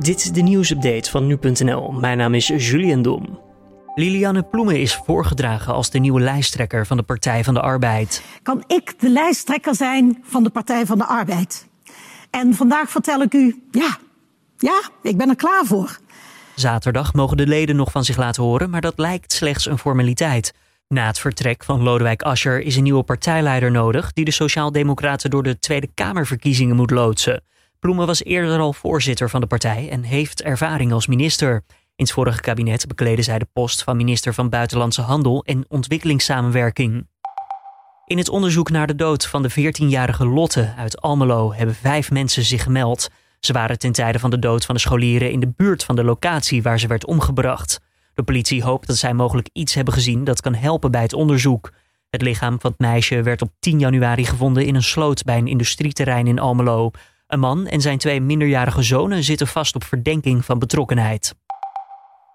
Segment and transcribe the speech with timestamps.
[0.00, 1.92] Dit is de nieuwsupdate van nu.nl.
[1.92, 3.40] Mijn naam is Julian Dom.
[3.94, 8.22] Liliane Ploemen is voorgedragen als de nieuwe lijsttrekker van de Partij van de Arbeid.
[8.42, 11.68] Kan ik de lijsttrekker zijn van de Partij van de Arbeid?
[12.30, 13.98] En vandaag vertel ik u, ja,
[14.58, 15.98] ja, ik ben er klaar voor.
[16.54, 20.54] Zaterdag mogen de leden nog van zich laten horen, maar dat lijkt slechts een formaliteit.
[20.88, 25.42] Na het vertrek van Lodewijk Asscher is een nieuwe partijleider nodig die de Sociaaldemocraten door
[25.42, 27.42] de Tweede Kamerverkiezingen moet loodsen.
[27.80, 31.52] Ploemen was eerder al voorzitter van de partij en heeft ervaring als minister.
[31.96, 37.06] In het vorige kabinet bekleedde zij de post van minister van Buitenlandse Handel en Ontwikkelingssamenwerking.
[38.06, 42.44] In het onderzoek naar de dood van de 14-jarige Lotte uit Almelo hebben vijf mensen
[42.44, 43.10] zich gemeld.
[43.38, 46.04] Ze waren ten tijde van de dood van de scholieren in de buurt van de
[46.04, 47.80] locatie waar ze werd omgebracht.
[48.14, 51.72] De politie hoopt dat zij mogelijk iets hebben gezien dat kan helpen bij het onderzoek.
[52.10, 55.46] Het lichaam van het meisje werd op 10 januari gevonden in een sloot bij een
[55.46, 56.90] industrieterrein in Almelo.
[57.30, 61.34] Een man en zijn twee minderjarige zonen zitten vast op verdenking van betrokkenheid.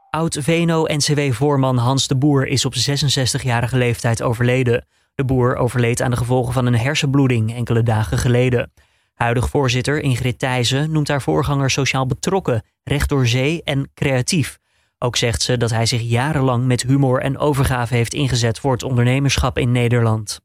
[0.10, 4.86] Oud-VNO-NCW-voorman Hans de Boer is op 66-jarige leeftijd overleden.
[5.16, 8.72] De boer overleed aan de gevolgen van een hersenbloeding enkele dagen geleden.
[9.14, 14.60] Huidig voorzitter Ingrid Thijssen noemt haar voorganger sociaal betrokken, recht door zee en creatief.
[15.00, 18.84] Ook zegt ze dat hij zich jarenlang met humor en overgave heeft ingezet voor het
[18.84, 20.40] ondernemerschap in Nederland.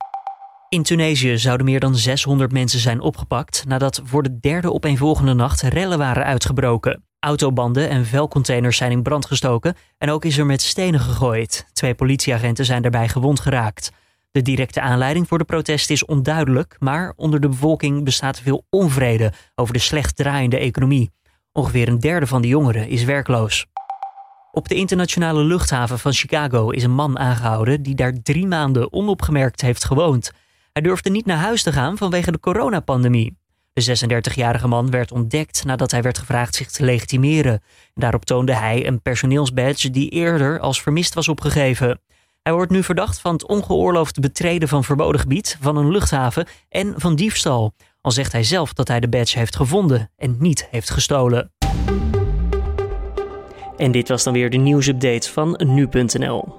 [0.71, 5.61] In Tunesië zouden meer dan 600 mensen zijn opgepakt nadat voor de derde opeenvolgende nacht
[5.61, 7.05] rellen waren uitgebroken.
[7.19, 11.67] Autobanden en vuilcontainers zijn in brand gestoken en ook is er met stenen gegooid.
[11.73, 13.93] Twee politieagenten zijn daarbij gewond geraakt.
[14.31, 19.33] De directe aanleiding voor de protesten is onduidelijk, maar onder de bevolking bestaat veel onvrede
[19.55, 21.11] over de slecht draaiende economie.
[21.53, 23.67] Ongeveer een derde van de jongeren is werkloos.
[24.53, 29.61] Op de internationale luchthaven van Chicago is een man aangehouden die daar drie maanden onopgemerkt
[29.61, 30.33] heeft gewoond.
[30.73, 33.39] Hij durfde niet naar huis te gaan vanwege de coronapandemie.
[33.73, 37.62] De 36-jarige man werd ontdekt nadat hij werd gevraagd zich te legitimeren.
[37.95, 42.01] Daarop toonde hij een personeelsbadge die eerder als vermist was opgegeven.
[42.43, 46.94] Hij wordt nu verdacht van het ongeoorloofd betreden van verboden gebied, van een luchthaven en
[46.97, 47.75] van diefstal.
[48.00, 51.53] Al zegt hij zelf dat hij de badge heeft gevonden en niet heeft gestolen.
[53.77, 56.59] En dit was dan weer de nieuwsupdate van nu.nl.